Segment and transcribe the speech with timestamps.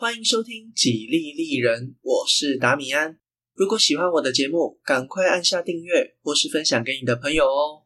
[0.00, 3.18] 欢迎收听《几利利人》，我是达米安。
[3.52, 7.82] 如果喜欢我的节目，赶快按下订阅或是分享给你的朋友哦。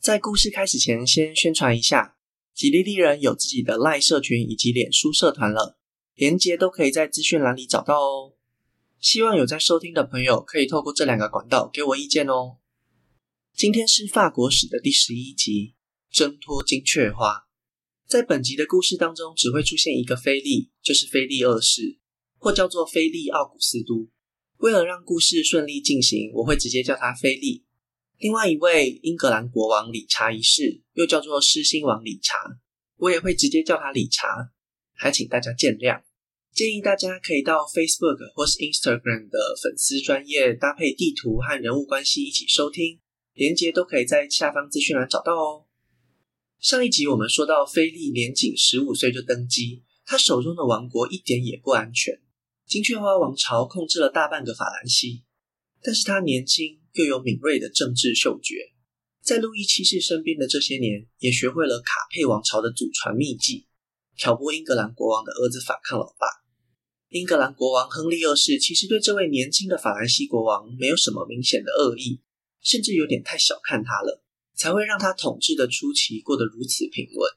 [0.00, 2.16] 在故事开始前，先宣传一下，
[2.58, 5.78] 《几利利人》有自己的赖社群以及脸书社团了，
[6.14, 8.32] 连结都可以在资讯栏里找到哦。
[8.98, 12.56] 希望有在收听的朋友可以透过这两个管道给我意见哦。
[13.54, 15.74] 今天是法国史的第十一集，
[16.10, 17.48] 挣脱金雀花。
[18.12, 21.98] 在本集的故事当中，只会出现一个菲利，就是菲利二世，
[22.36, 24.06] 或叫做菲利奥古斯都。
[24.58, 27.64] 为了让故事顺利进行，我会直接叫他菲利。
[28.18, 32.36] 另外一位英格兰国王理查一世，又叫做狮心王理查，
[32.98, 34.50] 我也会直接叫他理查，
[34.92, 36.02] 还请大家见谅。
[36.52, 43.00] 建议大家可以到 Facebook 或是 Instagram 的粉丝专页搭配地图和人物关系一起收听，
[43.32, 45.64] 连接都可以在下方资讯栏找到哦。
[46.62, 52.22] 上一集我们说到，菲利年仅十五岁就登基，他手中的王国一点也不安全。
[52.68, 55.24] 金雀花王朝控制了大半个法兰西，
[55.82, 58.74] 但是他年轻又有敏锐的政治嗅觉，
[59.20, 63.66] 在路易七世身边的这些年，也学会了卡佩王朝的祖传秘技，
[64.16, 66.28] 挑拨英格兰国王的儿子反抗老爸。
[67.08, 72.20] 英格兰国王亨利二世其实对这位年轻的法兰西国王没有什么明显的恶意，
[72.62, 74.21] 甚至有点太小看他了。
[74.54, 77.30] 才会让他统治的初期过得如此平稳。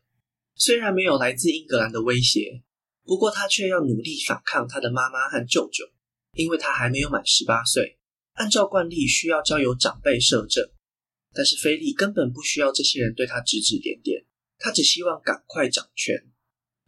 [0.55, 2.63] 虽然没有来自英格兰的威胁，
[3.03, 5.85] 不过他却要努力反抗他的妈妈和舅舅，
[6.33, 7.97] 因为他还没有满十八岁。
[8.33, 10.69] 按照惯例，需要交由长辈摄政。
[11.33, 14.25] 但是菲利根本不需要这些人对他指指点点，
[14.57, 16.16] 他只希望赶快掌权。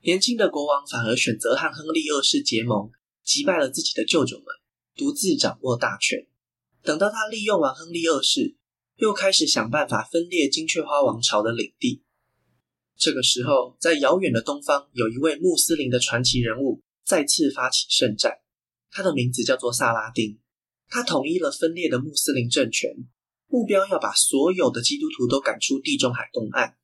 [0.01, 2.89] 年轻的国王反而选择和亨利二世结盟，
[3.23, 4.45] 击败了自己的舅舅们，
[4.95, 6.27] 独自掌握大权。
[6.81, 8.55] 等到他利用完亨利二世，
[8.97, 12.03] 又开始想办法分裂金雀花王朝的领地。
[12.95, 18.39] 这个时候，在遥远的东方，有一位穆斯林的传奇人物再次发起圣战。
[18.89, 20.39] 他的名字叫做萨拉丁。
[20.89, 22.89] 他统一了分裂的穆斯林政权，
[23.47, 26.77] 目标要把所有的基督徒都赶出地中海东岸。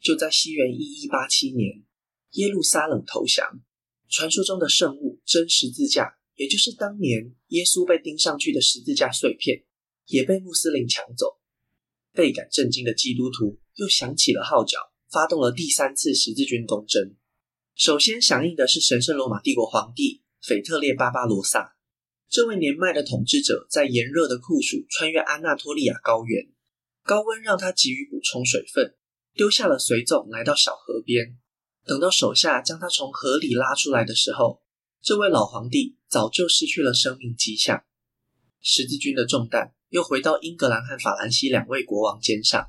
[0.00, 1.82] 就在西元一一八七年，
[2.30, 3.60] 耶路撒冷投降。
[4.08, 9.64] 传说中的圣物真十字架，也就是当年耶稣被钉上去的十字架碎片，
[10.06, 11.37] 也被穆斯林抢走。
[12.12, 14.78] 倍感震惊的基督徒又响起了号角，
[15.10, 17.16] 发动了第三次十字军东征。
[17.74, 21.76] 首先响应的是神圣罗马帝国皇帝腓特烈巴巴罗萨。
[22.28, 26.52] 这位年迈的统治者在炎热的酷暑穿越安纳托利亚高原，
[27.04, 28.96] 高温让他急于补充水分，
[29.34, 31.38] 丢下了随从来到小河边。
[31.86, 34.62] 等到手下将他从河里拉出来的时候，
[35.00, 37.84] 这位老皇帝早就失去了生命迹象。
[38.60, 39.72] 十字军的重担。
[39.88, 42.66] 又回到英格兰和法兰西两位国王肩上。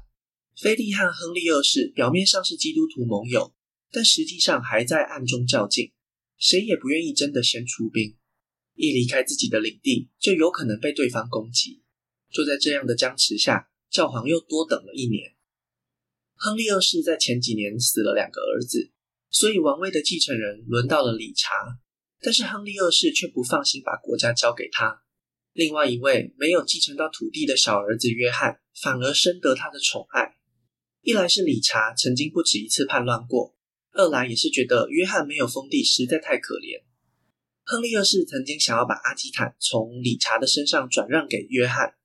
[0.55, 3.53] 菲利和亨利二世表面上是基督徒盟友，
[3.91, 5.91] 但实际上还在暗中较劲，
[6.37, 8.17] 谁也不愿意真的先出兵。
[8.75, 11.81] 一离开自己的领地，就有可能被对方攻击。
[12.31, 15.35] 就在这样的僵持下，教皇又多等了一年。
[16.35, 18.91] 亨利二世在前几年死了两个儿子，
[19.29, 21.53] 所以王位的继承人轮到了理查，
[22.21, 25.03] 但是亨利二世却不放心把国家交给他。
[25.53, 30.35] 另外一位没有继承到土地的小儿子约翰，反而深得他的宠爱。
[31.01, 33.55] 一来是理查曾经不止一次叛乱过，
[33.91, 36.83] 二来也是觉得约翰没有封地实在太可怜。
[37.63, 41.95] 亨利二世曾经想要把阿基坦从理查的身上转让给约翰，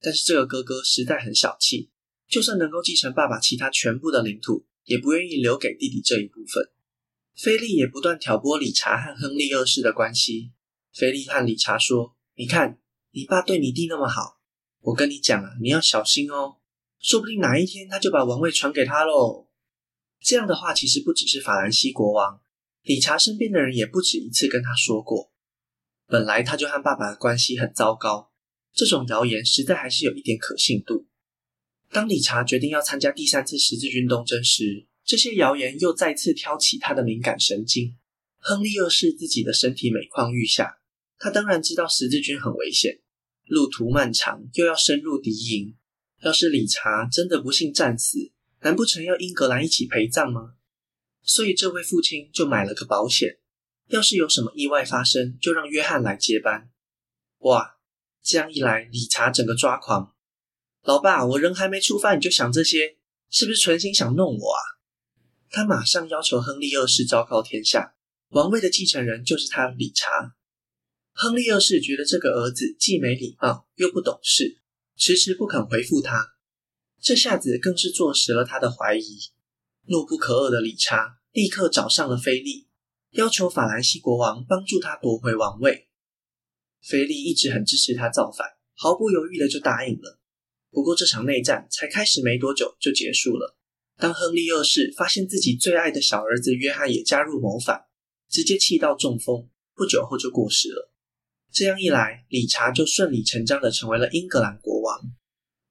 [0.00, 1.90] 但是这个哥哥实在很小气，
[2.28, 6.70] 就算能够继承爸爸其他全部的领土，也不愿意留给弟弟这一部分。
[7.36, 10.52] 菲利也不断挑拨理查和亨利二世的关系。
[10.92, 12.78] 菲利和理查说：“你看。”
[13.14, 14.40] 你爸对你弟那么好，
[14.80, 16.56] 我跟你讲啊，你要小心哦，
[16.98, 19.50] 说不定哪一天他就把王位传给他喽。
[20.18, 22.40] 这样的话，其实不只是法兰西国王，
[22.80, 25.30] 理查身边的人也不止一次跟他说过。
[26.06, 28.32] 本来他就和爸爸的关系很糟糕，
[28.72, 31.06] 这种谣言实在还是有一点可信度。
[31.90, 37.98] 当理查决定要参加第三次十字军东征时，这些谣言又再次挑起他的敏感神经。
[38.38, 40.78] 亨利二世自己的身体每况愈下。
[41.18, 43.01] 他当然知道十字军很危险，
[43.52, 45.76] 路途漫长，又要深入敌营。
[46.22, 50.54] 要是理查真的不幸战死，难不成要英格兰一起陪葬吗？
[51.22, 53.40] 所以这位父亲就买了个保险，
[53.88, 56.70] 要是有什么意外发生，就让约翰来接班。
[57.40, 57.76] 哇，
[58.22, 60.14] 这样一来，理查整个抓狂。
[60.82, 62.96] 老爸，我人还没出发，你就想这些，
[63.28, 64.62] 是不是存心想弄我啊？
[65.50, 67.94] 他马上要求亨利二世昭告天下，
[68.30, 70.36] 王位的继承人就是他理查。
[71.14, 74.58] 亨利二世觉得这个儿子既没礼貌又不懂事，
[74.96, 76.34] 迟迟不肯回复他，
[77.00, 79.18] 这下子更是坐实了他的怀疑。
[79.86, 82.68] 怒不可遏的理查立刻找上了菲利，
[83.10, 85.88] 要求法兰西国王帮助他夺回王位。
[86.80, 90.20] 菲利一直很支持他造反，毫不犹豫的就答应了。
[90.70, 93.56] 不过这场内战才开始没多久就结束了。
[93.98, 97.84] 当亨利二世发现自己最爱的小儿子约翰也加入谋反，
[98.28, 100.91] 直接气到中风，不久后就过世了。
[101.52, 105.12] 这样一来，理查就顺理成章的成为了英格兰国王。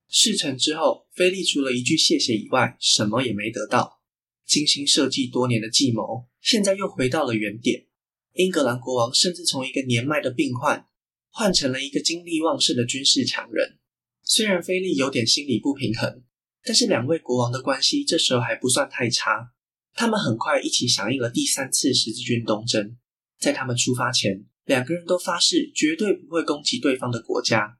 [0.08, 4.02] 事成之后，菲利除了一句谢谢以外，什么也没得到。
[4.46, 7.88] 精心设计多年的计谋，现在又回到了原点。
[8.34, 10.86] 英格兰国王甚至从一个年迈的病患，
[11.30, 13.80] 换成了一个精力旺盛的军事强人。
[14.24, 16.24] 虽然菲利有点心理不平衡，
[16.64, 19.52] 但是两位国王的关系这时候还不算太差。
[19.94, 22.98] 他们很快一起响应了第三次十字军东征。
[23.40, 27.78] 在他们出发前，两个人都发誓绝对不会攻击对方的国家。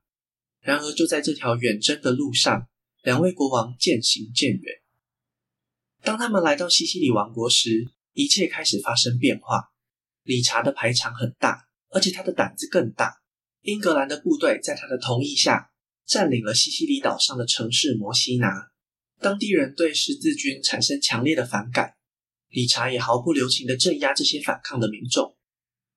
[0.60, 2.68] 然而，就在这条远征的路上，
[3.04, 4.82] 两位国王渐行渐远。
[6.04, 9.70] 当他们来到西西里王国时，一切开始发生变化。
[10.24, 13.16] 理查的排场很大，而且他的胆子更大。
[13.62, 15.72] 英格兰的部队在他的同意下，
[16.06, 18.70] 占领了西西里岛上的城市摩西拿，
[19.20, 21.96] 当地人对十字军产生强烈的反感。
[22.50, 25.38] 理查也毫不留情地镇压这些反抗的民众。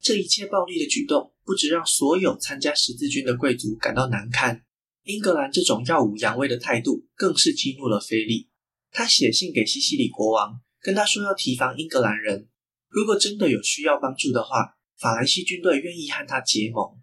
[0.04, 4.62] 这一切暴力的举动，不只让所有参加十字军的贵族感到难堪，
[5.04, 8.50] 英格兰这种耀武扬威的态度，更是激怒了菲利。
[8.90, 12.50] 他写信给西西里国王，跟他说要提防英格兰人，
[12.90, 17.00] 如果真的有需要帮助的话，法兰西军队愿意和他结盟。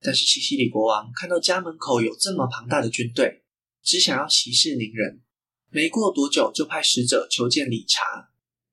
[0.00, 3.42] 但是西西里国王看到家门口有这么庞大的军队，
[3.84, 5.20] 只想要息事宁人。
[5.68, 8.31] 没过多久，就派使者求见理查，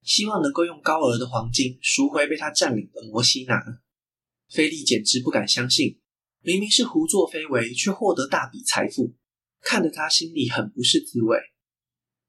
[0.10, 3.62] 希望能够用高额的黄金赎回被他占领的摩西拿。
[4.50, 6.00] 菲利简直不敢相信，
[6.42, 9.14] 明明是胡作非为，却获得大笔财富，
[9.62, 11.38] 看得他心里很不是滋味。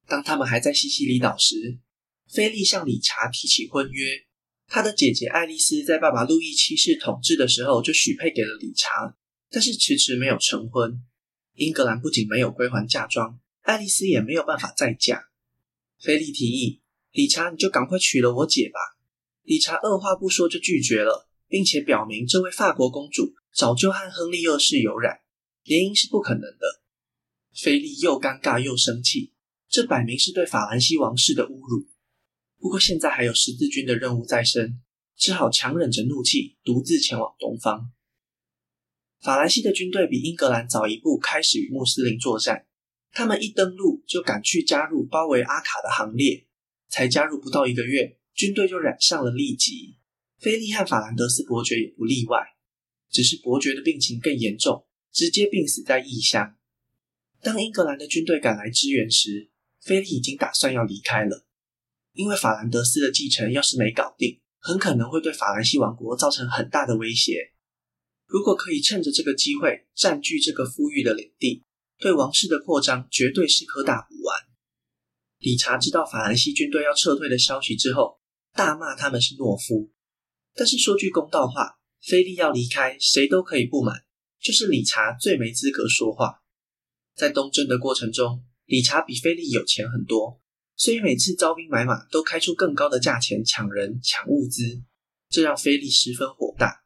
[0.06, 1.78] 当他们还在西西里岛时，
[2.28, 4.26] 菲利向理查提起婚约。
[4.66, 9.16] 他的姐姐爱丽丝在爸爸路易七世统治的时候就许配给了理查，
[9.50, 11.02] 但是迟迟没有成婚。
[11.54, 15.30] 英格兰不仅没有归还嫁妆，爱丽丝也没有办法再嫁。
[15.98, 16.79] 菲利提议
[17.12, 18.78] ：“理查，你就赶快娶了我姐吧。”
[19.42, 25.20] 理查二话不说就拒绝了，并且表明这位法国公主早就和亨利二世有染，
[25.64, 26.82] 联姻是不可能的。
[27.52, 29.32] 菲利又尴尬又生气，
[29.68, 31.88] 这摆明是对法兰西王室的侮辱。
[32.58, 34.80] 不过现在还有十字军的任务在身，
[35.16, 37.90] 只好强忍着怒气，独自前往东方。
[39.20, 42.66] 法兰西的军队比英格兰早一步开始与穆斯林作战，
[43.10, 46.46] 他们一登陆就赶去加入包围阿卡的行列。
[46.90, 49.96] 才加入不到一个月，军队就染上了痢疾。
[50.38, 52.38] 菲利和法兰德斯伯爵也不例外，
[53.10, 56.56] 只是伯爵的病情更严重，直接病死在异乡。
[57.42, 59.50] 当英格兰的军队赶来支援时，
[59.80, 61.46] 菲利已经打算要离开了。
[62.12, 67.52] 因为法兰德斯的继承要是没搞定，很可能会对法兰西王国造成很大的威胁。
[68.26, 71.64] 如果可以趁着这个机会占据这个富裕的领地，
[71.98, 74.49] 对王室的扩张绝对是颗大补丸。
[75.40, 78.20] 理查知道法兰西军队要撤退的消息之后，
[78.52, 79.90] 大骂他们是懦夫。
[80.54, 84.04] 但是说句公道话，菲利要离开，谁都可以不满，
[84.40, 86.42] 就是理查最没资格说话。
[87.16, 90.40] 在东征的过程中，理查比菲利有钱很多。
[90.76, 94.82] 所以每次招兵买马都开出更高的价钱抢人抢物资，
[95.28, 96.82] 这让菲利十分火大。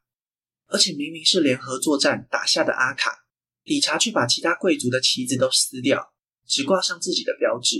[0.67, 3.25] 而且明明是联合作战打下的阿卡，
[3.63, 6.13] 理查却把其他贵族的旗子都撕掉，
[6.47, 7.77] 只挂上自己的标志，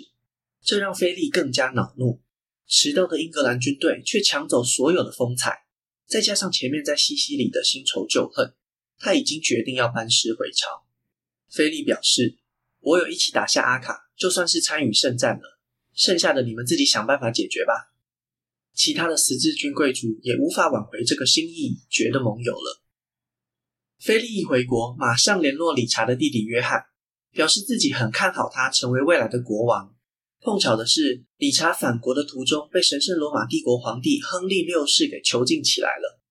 [0.66, 2.22] 这让菲利更加恼怒。
[2.68, 5.66] 迟到的英格兰军队却抢走所有的风采，
[6.08, 8.56] 再加上前面在西西里的新仇旧恨，
[8.98, 10.88] 他已经决定要班师回朝。
[11.48, 12.40] 菲利表示
[12.82, 15.60] ：“我有一起打下阿卡，就算是参与圣战了。”
[15.94, 17.94] 剩下的你们自己想办法解决吧。
[18.74, 22.82] 其他的十字军贵族也无法挽回这个心意已决的盟友了。
[24.00, 26.84] 菲利一回国，马上联络理查的弟弟约翰，
[27.32, 29.95] 表示自己很看好他成为未来的国王。
[30.46, 36.22] 碰巧的是，理查返国的途中被神圣罗马帝国皇帝亨利六世给囚禁起来了。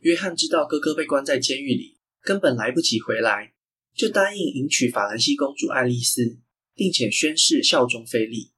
[0.00, 3.54] 约翰知道哥哥被关在监狱里，根本来不及回来，
[3.94, 6.38] 就答应迎娶法兰西公主爱丽丝，
[6.74, 8.52] 并且宣誓效忠菲利。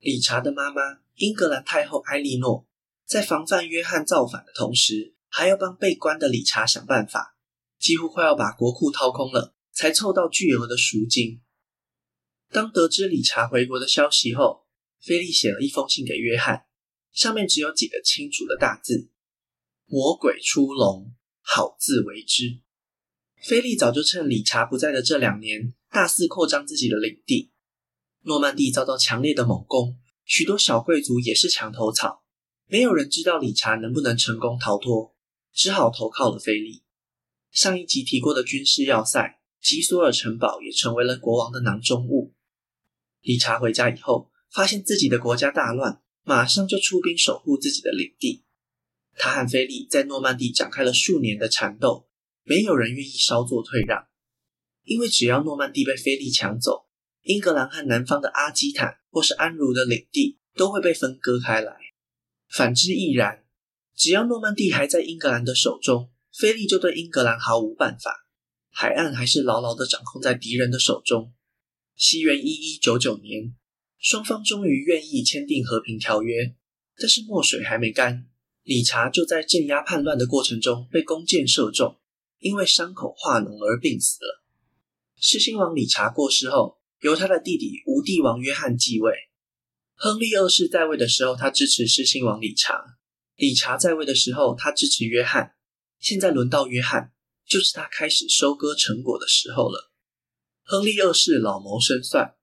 [0.00, 0.82] 理查的妈妈
[1.14, 2.66] 英格兰太后埃莉诺
[3.06, 7.36] 在防范约翰造反的同时，还要帮被关的理查想办法，
[7.78, 11.40] 几乎快要把国库掏空了，才凑到巨额的赎金。
[12.50, 14.66] 当得知理查回国的消息后，
[15.00, 16.64] 菲利写了一封信给约翰，
[17.12, 19.10] 上面只有几个清楚的大字
[19.86, 22.60] ：“魔鬼出笼，好自为之。”
[23.46, 27.52] 菲利早就趁理查不在的这两年，大肆扩张自己的领地。
[28.22, 32.24] 诺曼底遭到强烈的猛攻，许多小贵族也是墙头草。
[32.66, 35.14] 没有人知道理查能不能成功逃脱，
[35.52, 36.82] 只好投靠了菲利。
[37.50, 42.34] 上一集提过的军事要塞吉索尔城堡也成为了国王的囊中物。
[43.28, 48.46] 理查回家以后，发现自己的国家大乱，马上就出兵守护自己的领地。
[49.18, 52.08] 他和菲利在诺曼底展开了数年的缠斗，
[52.42, 54.06] 没有人愿意稍作退让，
[54.82, 56.86] 因为只要诺曼底被菲利抢走，
[57.20, 61.76] 英格兰和南方的阿基坦或是安茹的领地都会被分割开来。
[62.48, 63.44] 反之亦然，
[63.94, 68.26] 只要诺曼底还在英格兰的手中，菲利就对英格兰毫无办法，
[68.70, 71.34] 海岸还是牢牢地掌控在敌人的手中。
[71.98, 73.56] 西元一一九九年，
[73.98, 76.54] 双方终于愿意签订和平条约，
[76.96, 78.28] 但是墨水还没干，
[78.62, 81.98] 理查就在镇压叛乱的过程中被弓箭射中，
[82.38, 84.44] 因为伤口化脓而病死了。
[85.20, 89.12] 狮心王理查过世后，由他的弟弟无帝王约翰继位。
[89.94, 92.76] 亨利二世在位的时候，他支持狮心王理查；
[93.34, 95.56] 理查在位的时候，他支持约翰。
[95.98, 97.12] 现在轮到约翰，
[97.44, 99.90] 就是他开始收割成果的时候了。
[100.70, 102.34] 亨利二世老谋深算，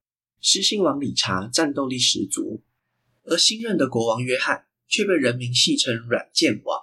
[0.41, 2.63] 狮心王理查战斗力十足，
[3.21, 6.81] 而新任的国王约翰却被人民戏称软剑王。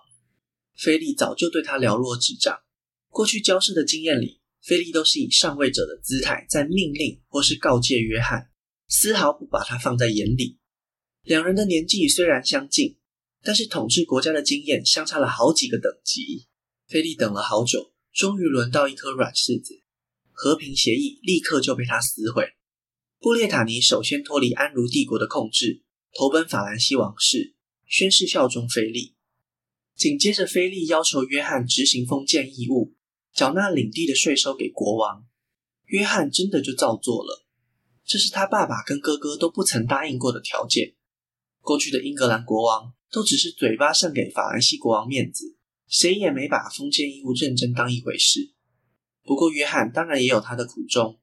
[0.77, 2.61] 菲利早就对他了若指掌，
[3.09, 8.53] 过去交涉的经验里，菲利都是以上位者的姿态在命令或是告诫约翰，
[8.87, 10.61] 丝毫不把他放在眼里。
[11.25, 12.99] 两人的年纪虽然相近，
[13.43, 16.47] 但是统治国家的经验相差了好几个等级。
[16.87, 19.82] 菲利等了好久，终于轮到一颗软柿子。
[20.43, 22.45] 和平协议立刻就被他撕毁。
[23.21, 25.85] 布列塔尼首先脱离安茹帝国的控制，
[26.19, 27.55] 投奔法兰西王室，
[27.87, 29.15] 宣誓效忠菲利。
[29.95, 32.97] 紧接着，菲利要求约翰执行封建义务，
[33.33, 35.25] 缴纳领地的税收给国王。
[35.85, 37.47] 约翰真的就照做了，
[38.05, 40.97] 这是他爸爸跟哥哥都不曾答应过的条件。
[41.61, 45.57] 过去的英格兰国王都只是嘴巴上给法兰西国王面子，
[45.87, 48.52] 谁也没把封建义务认真当一回事。
[49.25, 51.19] 不过，约翰当然也有他的苦衷。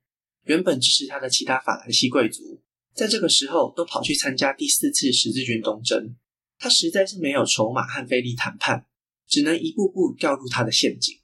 [0.46, 2.62] 原本支持他的其他法兰西贵族，
[2.94, 6.15] 在这个时候都跑去参加第四次十字军东征。
[6.58, 8.86] 他实在是没有筹码和菲利谈判，
[9.27, 11.20] 只能一步步掉入他的陷阱。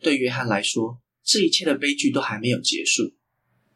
[0.00, 3.14] 对约翰来说，这一切的悲剧都还没有结束。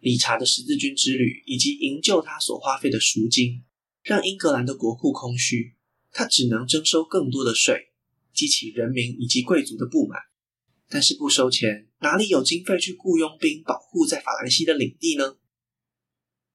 [0.00, 3.64] 理查的十字军之旅以及营救他所花费的赎金，
[4.02, 5.74] 让英格兰的国库空虚，
[6.12, 7.88] 他只能征收更多的税，
[8.32, 10.20] 激起人民以及贵族的不满。
[10.88, 15.36] 但是不收钱，哪里有经费去雇佣兵保护在法兰西的领地呢？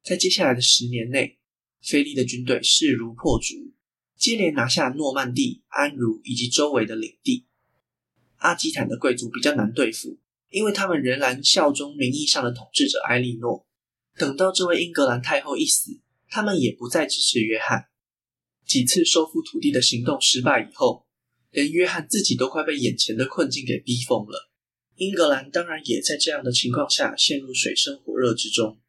[0.03, 1.39] 在接下来的十年内，
[1.81, 3.73] 菲利的军队势如破竹，
[4.15, 7.47] 接连拿下诺曼底、安茹以及周围的领地。
[8.37, 10.17] 阿基坦的贵族比较难对付，
[10.49, 13.67] 因为他们仍然效忠名义上的统治者埃莉诺。
[14.17, 17.89] 等到这位英格兰太后一死，他们也不再支持约翰。
[18.65, 21.05] 几次收复土地的行动失败以后，
[21.51, 24.49] 连约翰自己都快被眼前的困境给逼疯了，
[24.95, 28.79] 英格兰当然也在这样的情况下陷入水深火热之中。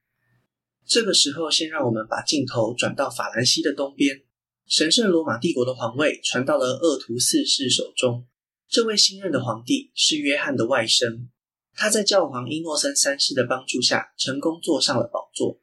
[0.86, 4.22] 这个时候，先让我们把镜头转到法兰西的东边，
[4.66, 8.26] 神圣罗马帝国的皇位传到了鄂图四世手中。
[8.68, 11.26] 这位新任的皇帝是约翰的外甥，
[11.74, 15.60] 他在教皇伊诺森三世的帮助下，成功坐上了宝座。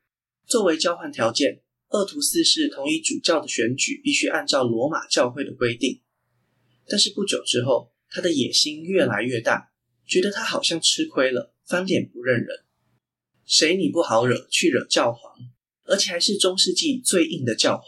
[0.48, 6.02] 作为交换条件，鄂图四世同意主教的选举必须按照罗马教会的规定。
[6.90, 9.72] 但是不久之后，他的野心越来越大，
[10.08, 12.66] 觉得他好像吃亏了，翻脸不认人。
[13.46, 15.34] 谁你不好惹，去惹教皇，
[15.86, 17.86] 而且还是中世纪最硬的教皇。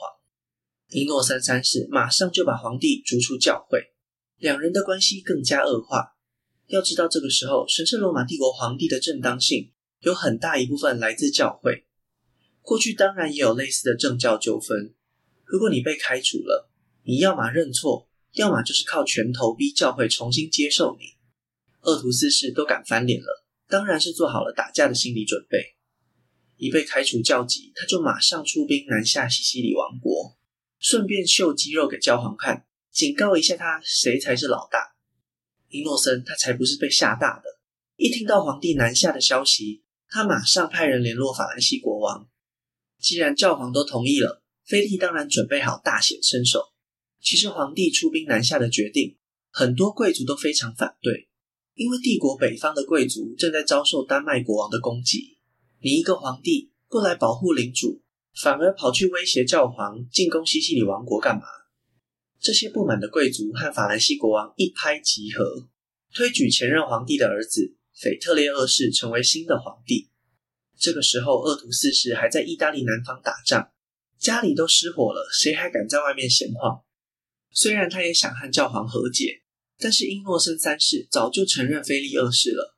[0.91, 3.91] 一诺三三世马上就把皇帝逐出教会，
[4.37, 6.15] 两人的关系更加恶化。
[6.67, 11.85] 要知道，这个时候神圣罗马帝国皇帝的正当性有很大一部分来自教会。
[12.61, 14.93] 过去当然也有类似的政教纠纷。
[15.43, 16.69] 如果你被开除了，
[17.03, 18.07] 你要么认错。
[18.33, 21.17] 要么就是靠拳头逼教会重新接受你，
[21.81, 25.75] 鄂图四世都敢翻脸了，当然是做好了打架的心理准备。
[26.55, 30.37] 一被开除教籍，他就马上出兵南下西西里王国，
[30.79, 34.95] 顺便秀肌肉给教皇看，警告一下他谁才是老大。
[35.69, 37.59] 伊诺森他才不是被吓大的，
[37.95, 42.29] 一听到皇帝南下的消息，他马上派人联络法兰西国王。
[42.99, 46.70] 既然教皇都同意了，菲利当然准备好大显身手。
[47.21, 49.17] 其实皇帝出兵南下的决定，
[49.51, 51.29] 很多贵族都非常反对，
[51.75, 55.37] 因为帝国北方的贵族正在遭受丹麦国王的攻击。
[55.81, 58.01] 你一个皇帝不来保护领主，
[58.41, 61.43] 反而跑去威胁教皇进攻西西里王国干嘛？
[62.39, 65.67] 这些不满的贵族和法兰西国王一拍即合，
[66.13, 70.09] 推举前任皇帝的儿子腓特烈二世成为新的皇帝。
[70.79, 73.69] 这个时候，鄂图四世还在意大利南方打仗，
[74.17, 76.83] 家里都失火了，谁还敢在外面闲晃？
[77.51, 79.43] 虽然他也想和教皇和解，
[79.77, 82.77] 但是英诺森三世早就承认菲利二世了。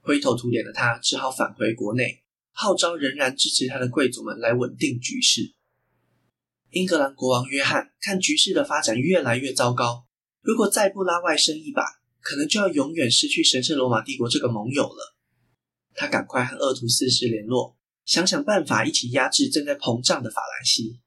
[0.00, 2.22] 灰头土脸的他只好返回国内，
[2.52, 5.54] 号召仍然支持他的贵族们来稳定局势。
[6.70, 10.06] 英格兰国王约翰看局势的发展越来越糟糕，
[10.40, 11.82] 如果再不拉外甥一把，
[12.20, 15.16] 可能就要永远失去神圣罗马帝国这个盟友了。
[15.94, 21.00] 他赶快和鄂图四世联络，想想办法一起压制正在膨胀的法兰西。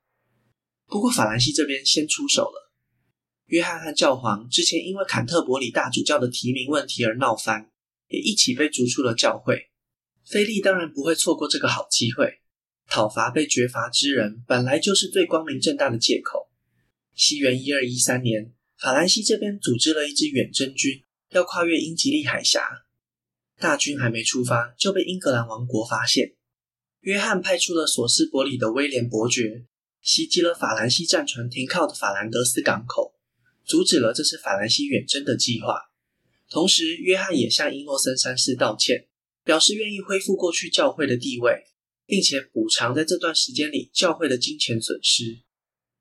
[0.88, 2.69] 不过法兰西这边先出手了，
[3.50, 7.70] 约翰和教皇之前因为坎特伯里大主教的提名问题而闹翻。
[8.10, 9.70] 也一起被逐出了教会。
[10.26, 12.40] 菲利当然不会错过这个好机会。
[12.90, 16.50] 讨伐被绝罚之人，本来就是最光明正大的借口。
[17.14, 22.68] 西元一二一三年，法兰西这边组织了一支远征军，要跨越英吉利海峡。
[23.60, 26.34] 大军还没出发，就被英格兰王国发现。
[27.02, 29.68] 约翰派出了索斯伯里的威廉伯爵，
[30.02, 33.14] 袭击了法兰西战船停靠的法兰德斯港口，
[33.70, 35.92] 阻止了这次法兰西远征的计划。
[36.50, 39.08] 同时，约翰也向英诺森三世道歉，
[39.44, 41.66] 表示愿意恢复过去教会的地位，
[42.08, 45.44] 并且补偿在这段时间里教会的金钱损失。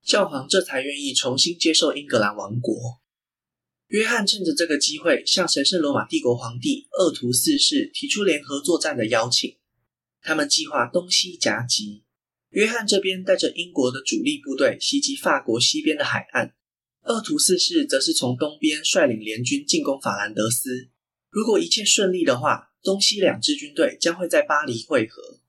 [0.02, 2.74] 教皇这才愿意重新接受英格兰王国。
[3.88, 9.56] 约翰趁着这个机会，向神圣罗马帝国皇帝鄂图四世提出联合作战的邀请。
[10.22, 12.04] 他们计划东西夹击，
[12.50, 16.54] 约翰这边带着英国的主力部队袭击法国西边的海岸。
[17.08, 20.90] 鄂图四世则是从东边率领联军进攻法兰德斯。
[21.30, 25.40] 如果一切顺利的话，东西两支军队将会在巴黎会合。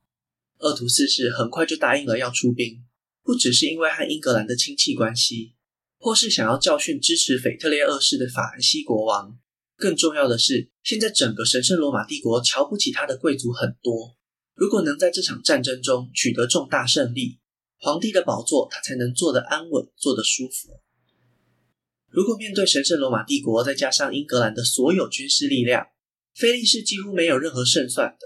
[0.60, 2.86] 鄂图四世很快就答应了要出兵，
[3.24, 5.56] 不只是因为和英格兰的亲戚关系，
[5.98, 9.38] 或是想要教训支持腓特烈二世的法兰西国王。
[9.76, 14.16] 更重要的是，现在整个神圣罗马帝国瞧不起他的贵族很多。
[14.56, 17.42] 如果能在这场战争中取得重大胜利，
[17.80, 20.80] 皇帝的宝座他才能坐得安稳，坐得舒服。
[22.12, 25.88] 如果面对神圣罗马帝国，再加上英格兰的所有军事力量，
[26.34, 28.26] 菲利是几乎没有任何胜算的。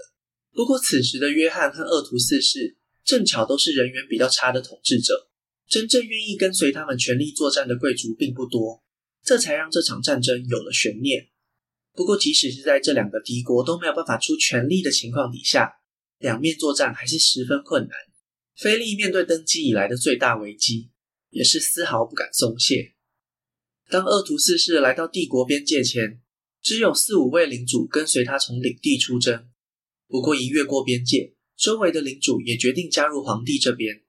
[0.52, 5.28] 不过，此时的约翰和鄂图四世正巧都是人缘比较差的统治者，
[5.68, 8.82] 真正愿意跟随他们全力作战的贵族并不多，
[9.22, 11.28] 这才让这场战争有了悬念。
[11.92, 15.72] 不过，即使是在这两个敌国都没有办法出全力的情况底下，
[16.18, 17.90] 两面作战还是十分困难。
[18.56, 20.90] 菲利面对登基以来的最大危机，
[21.30, 22.93] 也是丝毫不敢松懈。
[23.90, 26.20] 当鄂图四世来到帝国边界前，
[26.62, 29.46] 只有四五位领主跟随他从领地出征。
[30.08, 34.02] 不过一越过边界，周围的领主也决定加入皇帝这边。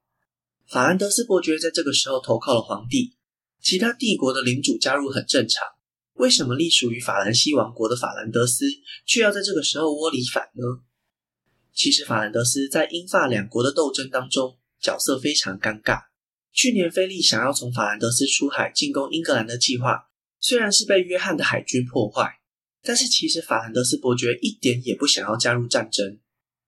[0.67, 3.15] 法兰德斯伯爵在这个时候投靠了皇帝，
[3.61, 5.67] 其他帝国的领主加入很正常。
[6.13, 8.65] 为什么隶属于法兰西王国的法兰德斯
[9.05, 10.63] 却要在这个时候窝里反呢？
[11.73, 16.03] 其实法兰德斯在英法两国的斗争当中角色非常尴尬。
[16.55, 20.07] 去年，菲利想要从法兰德斯出海进攻英格兰的计划，
[20.39, 22.39] 虽然是被约翰的海军破坏，
[22.81, 26.17] 但是其实法兰德斯伯爵一点也不想要加入战争。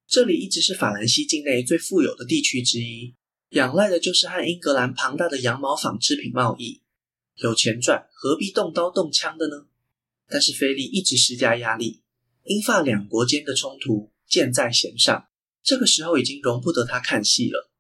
[0.06, 3.16] 这里一直是法兰西境内最富有的地区之一，
[3.52, 6.82] 仰赖的就是和英格兰庞大的羊毛纺织品贸易，
[7.36, 9.68] 有钱赚，何必动刀动枪的呢？
[10.28, 12.02] 但是菲利一直施加压力，
[12.44, 15.30] 英法两国间的冲突箭在弦上，
[15.64, 17.72] 这个时候已经容不得他看戏了。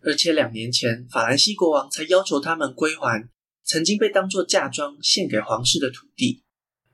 [0.00, 3.28] 而且两年前，法兰西国王才要求他们归还
[3.64, 6.44] 曾经被当作嫁妆献给皇室的土地，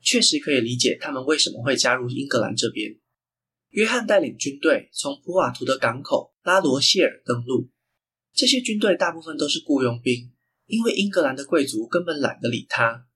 [0.00, 2.96] 确实可以理解他们为什么会加入英格兰这边。
[3.70, 7.68] 约翰带领军队从普瓦图的港口拉罗谢尔登陆，
[8.34, 10.32] 这些军队大部分都是雇佣兵，
[10.66, 13.06] 因为英格兰的贵族根本懒得理他，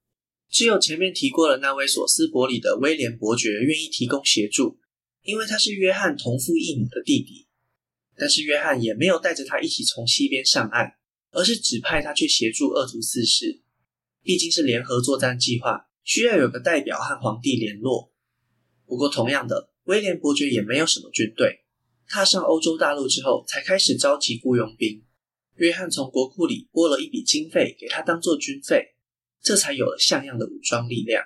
[0.51, 4.79] 只有前面提过的那位索斯伯里的威廉伯爵愿意提供协助，
[5.23, 7.48] 因为他是约翰同父异母的弟弟。
[8.19, 10.95] 但是约翰也没有带着他一起从西边上岸，
[11.31, 13.63] 而是指派他去协助鄂图四世。
[14.23, 18.13] 毕竟是联合作战计划，需要有个代表和皇帝联络。
[18.85, 21.61] 不过同样的，威廉伯爵也没有什么军队。
[22.09, 25.05] 踏上欧洲大陆之后，才开始召集雇佣兵。
[25.55, 28.95] 约翰从国库里拨了一笔经费给他当做军费，
[29.41, 31.25] 这才有了像样的武装力量。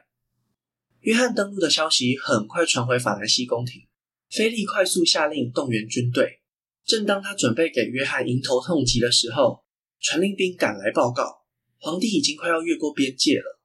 [1.00, 3.82] 约翰登陆的消息很快传回法兰西宫廷，
[4.28, 6.41] 菲利快速下令动员军队。
[6.84, 9.64] 正当他准备给约翰迎头痛击的时候，
[10.00, 11.44] 传令兵赶来报告，
[11.78, 13.60] 皇帝已经快要越过边界了。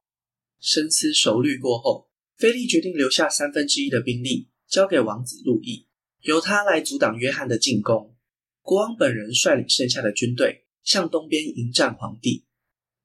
[0.59, 5.87] 深思熟虑过后，菲利决定留下三分之一的兵力交给王子路易，
[6.21, 8.15] 由他来阻挡约翰的进攻。
[8.61, 12.45] 国王本人率领剩下的军队向东边迎战皇帝。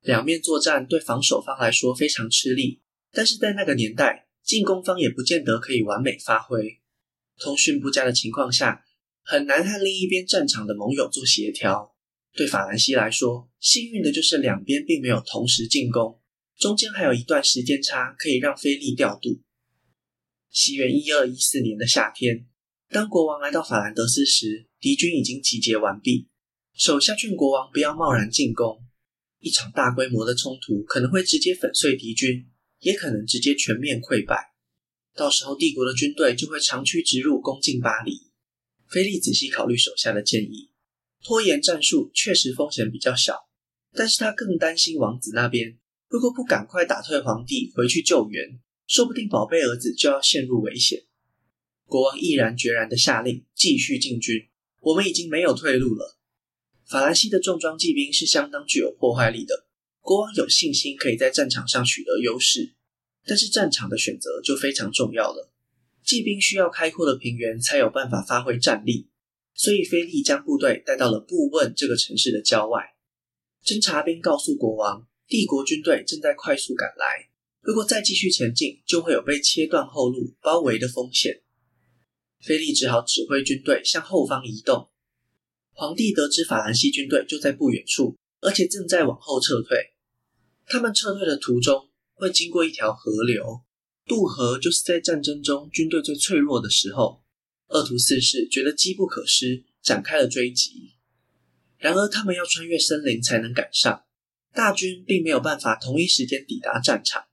[0.01, 6.81] 两面作战对防守方来说非常吃力，但是在那个年代，进攻方也不见得可以完美发挥。
[7.39, 8.85] 通讯不佳的情况下，
[9.23, 11.95] 很难和另一边战场的盟友做协调，
[12.35, 16.21] 对法兰西来说，幸运的就是两边并没有同时进攻，
[16.59, 19.41] 中间还有一段时间差可以让菲利调度。
[20.51, 22.47] 西元一二一四年的夏天，
[22.91, 26.29] 当国王来到法兰德斯时，敌军已经集结完毕。
[26.75, 28.85] 手下劝国王不要贸然进攻，
[29.39, 34.53] 一场大规模的冲突可能会直接粉碎敌军，也可能直接全面溃败。
[35.15, 38.32] 到时候帝国的军队就会长驱直入，攻进巴黎。
[38.93, 40.71] 菲利仔细考虑手下的建议。
[41.25, 43.49] 拖延战术确实风险比较小，
[43.95, 45.79] 但是他更担心王子那边，
[46.09, 51.05] 如果不赶快打退皇帝回去救援，说不定宝贝儿子就要陷入危险。
[51.87, 54.49] 国王毅然决然地下令继续进军，
[54.81, 56.19] 我们已经没有退路了。
[56.89, 59.67] 法兰西的重装骑兵是相当具有破坏力的，
[60.01, 62.75] 国王有信心可以在战场上取得优势，
[63.25, 65.52] 但是战场的选择就非常重要了。
[66.05, 69.09] 骑兵需要开阔的平原才有办法发挥战力。
[69.55, 72.95] 所以，菲利将部队带到了布问这个城市的郊外。
[73.65, 77.29] 侦察兵告诉国王，帝国军队正在快速赶来，
[77.61, 81.43] 如果再继续前进，就会有被切断后路、包围的风险。
[82.41, 84.89] 菲利只好指挥军队向后方移动。
[85.75, 89.79] 皇帝得知法兰西军队就在不远处，而且正在往后撤退。
[90.67, 93.61] 他们撤退的途中会经过一条河流，
[94.07, 97.23] 渡河就是在战争中军队最脆弱的时候。
[97.69, 100.93] 二图四世觉得机不可失，展开了追击。
[101.79, 104.05] 然而，他们要穿越森林才能赶上，
[104.53, 107.25] 大军并没有办法同一时间抵达战场。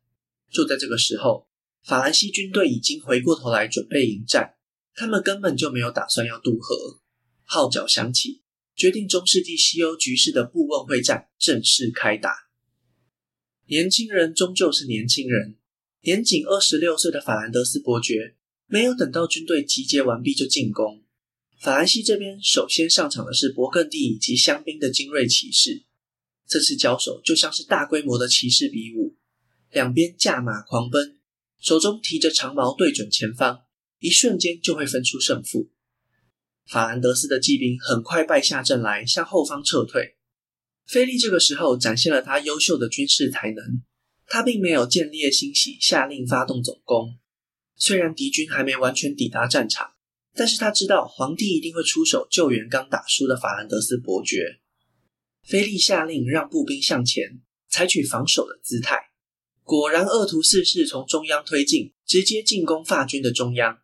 [0.49, 1.49] 就在这个时候，
[1.83, 4.55] 法兰西军队已经回过头来准备迎战，
[4.95, 7.01] 他们根本就没有打算要渡河。
[7.43, 8.41] 号角响起，
[8.73, 12.33] 决定中世纪西欧局势的布问会战正式开打。
[13.67, 15.58] 年轻人终究是年轻人，
[16.01, 18.35] 年仅二十六岁的法兰德斯伯爵。
[18.71, 21.03] 没有等到军队集结完毕就进攻。
[21.59, 25.85] 法兰西这边首先上场的是勃艮第以及香槟的精锐骑士。
[26.47, 29.17] 这次交手就像是大规模的骑士比武，
[29.71, 31.17] 两边驾马狂奔，
[31.59, 33.61] 手中提着长矛对准前方，
[33.97, 35.71] 一瞬间就会分出胜负。
[36.67, 40.15] 法兰德斯的骑兵很快败下阵来，向后方撤退。
[40.85, 43.81] 菲利这个时候展现了他优秀的军事才能，
[44.29, 47.17] 他并没有见猎心喜，下令发动总攻。
[47.75, 49.93] 虽然敌军还没完全抵达战场，
[50.35, 54.59] 但是他知道皇帝一定会出手救援刚打输的法兰德斯伯爵。
[55.41, 58.97] 菲利下令让步兵向前，采取防守的姿态。
[59.63, 63.79] 果然，鄂图四世从中央推进，直接进攻法军的中央。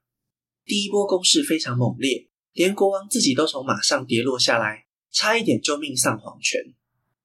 [0.63, 6.73] 第一波攻势非常猛烈，连国王自己都从马上跌落下来，差一点就命丧黄泉。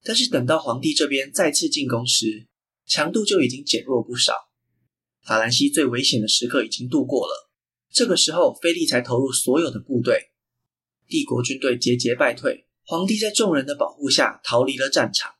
[0.02, 2.46] 但是等到皇帝这边再次进攻时，
[2.90, 4.34] 强度就已经减弱不少。
[5.22, 7.48] 法兰西最危险的时刻已经度过了，
[7.92, 10.32] 这个时候，菲利才投入所有的部队，
[11.06, 15.34] 帝国军队节节败退，皇帝在众人的保护下逃离了战场。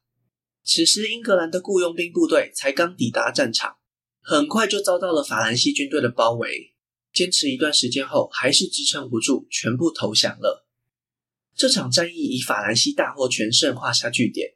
[0.63, 3.79] 此时，英格兰的雇佣兵部队才刚抵达战场，
[4.21, 6.77] 很快就遭到了法兰西军队的包围，
[7.13, 10.69] 坚持一段时间后，还是支撑不住，全部投降了。
[11.57, 14.55] 这场战役以法兰西大获全胜画下句点，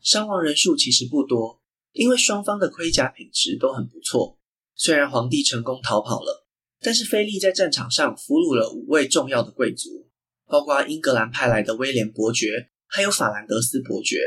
[0.00, 1.60] 伤亡人数其实不多，
[1.96, 4.38] 因为双方的盔甲品质都很不错。
[4.74, 6.46] 虽然皇帝成功逃跑了，
[6.78, 10.06] 但是菲利在战场上俘虏了五位重要的贵族，
[10.46, 14.18] 包括英格兰派来的威廉伯爵，还有法兰德斯伯爵。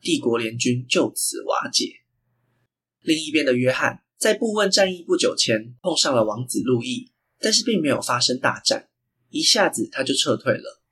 [0.00, 2.00] 帝国联军就此瓦解。
[3.00, 8.88] 另一边的约翰在布问战役不久前碰上了王子路易，但是并没有发生大战，
[9.30, 10.82] 一下子他就撤退了，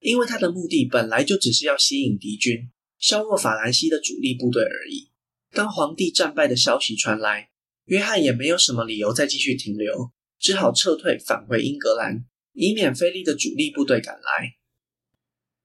[0.00, 5.07] 因为他的目的本来就只是要吸引敌军，削弱法兰西的主力部队而已。
[5.52, 7.50] 当皇帝战败的消息传来，
[7.84, 14.56] 约翰也没有什么理由再继续停留，只好撤退返回英格兰，以免菲利的主力部队赶来。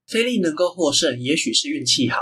[0.07, 2.19] 菲利能够获胜，也许是运气好。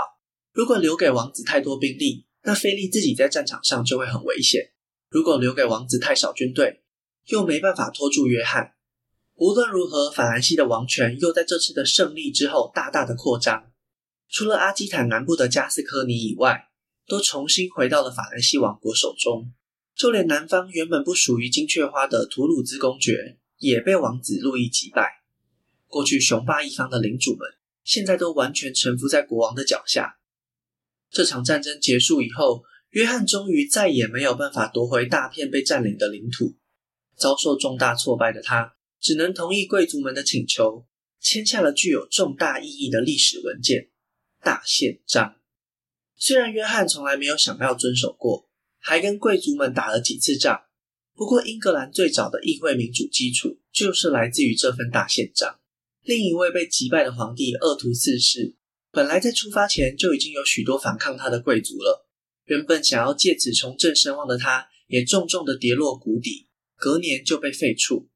[0.52, 4.72] 如果留给王子太多兵力，那菲利自己在战场上就会很危险。
[5.08, 6.82] 如果留给王子太少军队，
[7.26, 8.74] 又没办法拖住约翰。
[9.34, 13.72] 无论如何，法兰西的王权又在这次的胜利之后大大的扩张。
[14.28, 16.68] 除了阿基坦南部的加斯科尼以外，
[17.06, 19.52] 都重新回到了法兰西王国手中。
[19.94, 25.22] 就连南方原本不属于金雀花的图鲁兹公爵，也被王子路易击败。
[25.86, 27.40] 过去雄霸一方的领主们，
[27.84, 30.18] 现在都完全臣服在国王的脚下。
[31.10, 36.56] 这场战争结束以后，约翰终于再也没有办法夺回大片被占领的领土。
[37.14, 40.86] 遭受重大挫败的他，只能同意贵族们的请求，
[41.20, 43.82] 签下了具有重大意义的历史文件
[44.42, 45.28] 《大宪章》。
[46.24, 48.48] 虽然约翰从来没有想要遵守过。
[48.78, 50.62] 还跟贵族们打了几次仗，
[51.16, 55.58] 不过英格兰最早的议会民主基础就是来自于这份大宪章。
[56.02, 58.54] 另一位被击败的皇帝鄂图四世
[58.92, 62.06] 本来在出发前就已经有许多反抗他的贵族了，
[62.44, 68.06] 原本想要借此重振声望的他，也重重的跌落谷底，隔年就被废黜。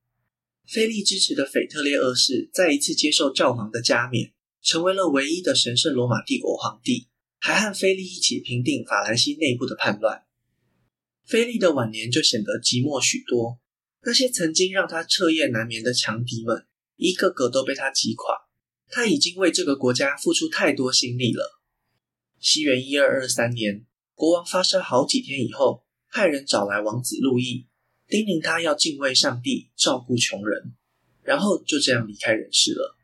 [0.64, 7.06] 菲利支持的腓特烈二世再一次接受教皇的加冕，成为了唯一的神圣罗马帝国皇帝，
[7.46, 10.24] 还和菲利一起平定法兰西内部的叛乱。
[11.24, 13.60] 菲利的晚年就显得寂寞许多，
[14.02, 18.48] 那些曾经让他彻夜难眠的强敌们，一个个都被他击垮。
[18.88, 21.60] 他已经为这个国家付出太多心力了。
[22.40, 27.68] 西元一二二三年，国王发烧好几天以后，派人找来王子路易，
[28.08, 30.74] 叮咛他要敬畏上帝，照顾穷人，
[31.22, 32.95] 然后就这样离开人世了。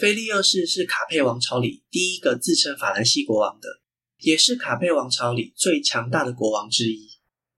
[0.00, 3.68] 菲利二世是卡佩王朝里第一个自称法兰西国王的，
[4.16, 7.10] 也是卡佩王朝里最强大的国王之一。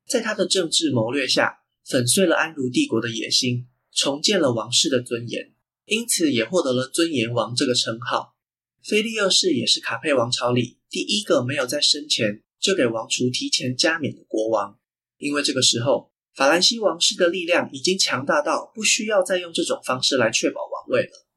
[0.08, 5.54] 在他的政治谋略下，粉碎了安茹帝国的野心，重建了王室的尊严。
[5.84, 8.34] 因此也获得了尊严王这个称号。
[8.82, 14.76] 菲利二世也是卡佩王朝里第一个没有在生前就给王储提前加冕的国王，
[15.16, 21.28] 因为这个时候法兰西王室的力量已经强大到不需要再用这种方式来确保王位了。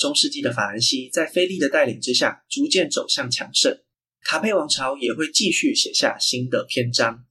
[0.00, 3.82] 中世纪的法兰西在菲利的带领之下逐渐走向强盛，
[4.24, 7.26] 卡佩王朝也会继续写下新的篇章。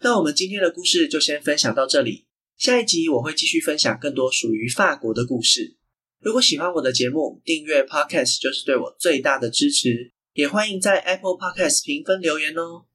[0.00, 2.26] 那我们今天的故事就先分享到这里。
[2.56, 5.76] 下一集我会继续分享更多属于法国的故事。
[6.20, 10.12] 如果喜欢我的节目，订阅 Podcast 就是对我最大的支持。
[10.34, 12.86] 也欢迎在 Apple Podcast 评分留言哦。